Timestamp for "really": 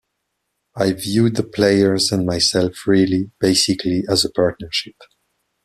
2.87-3.29